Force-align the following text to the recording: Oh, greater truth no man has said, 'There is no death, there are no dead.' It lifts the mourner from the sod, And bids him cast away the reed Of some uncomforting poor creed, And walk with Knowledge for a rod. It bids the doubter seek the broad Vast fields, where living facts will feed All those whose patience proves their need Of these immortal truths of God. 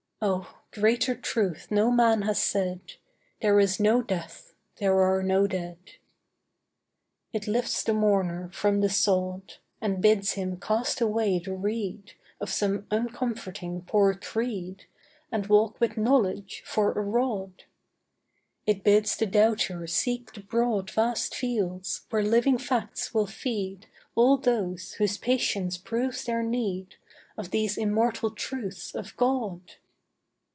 Oh, 0.23 0.59
greater 0.69 1.15
truth 1.15 1.69
no 1.71 1.89
man 1.89 2.21
has 2.21 2.37
said, 2.37 2.93
'There 3.41 3.59
is 3.59 3.79
no 3.79 4.03
death, 4.03 4.53
there 4.75 4.99
are 5.01 5.23
no 5.23 5.47
dead.' 5.47 5.95
It 7.33 7.47
lifts 7.47 7.81
the 7.81 7.93
mourner 7.95 8.51
from 8.53 8.81
the 8.81 8.89
sod, 8.89 9.55
And 9.81 9.99
bids 9.99 10.33
him 10.33 10.59
cast 10.59 11.01
away 11.01 11.39
the 11.39 11.55
reed 11.55 12.13
Of 12.39 12.51
some 12.51 12.85
uncomforting 12.91 13.81
poor 13.87 14.13
creed, 14.13 14.85
And 15.31 15.47
walk 15.47 15.79
with 15.79 15.97
Knowledge 15.97 16.61
for 16.67 16.91
a 16.91 17.01
rod. 17.01 17.63
It 18.67 18.83
bids 18.83 19.17
the 19.17 19.25
doubter 19.25 19.87
seek 19.87 20.33
the 20.35 20.41
broad 20.41 20.91
Vast 20.91 21.33
fields, 21.33 22.05
where 22.11 22.21
living 22.21 22.59
facts 22.59 23.11
will 23.11 23.25
feed 23.25 23.87
All 24.13 24.37
those 24.37 24.93
whose 24.93 25.17
patience 25.17 25.79
proves 25.79 26.25
their 26.25 26.43
need 26.43 26.97
Of 27.37 27.49
these 27.49 27.75
immortal 27.75 28.29
truths 28.29 28.93
of 28.93 29.17
God. 29.17 29.61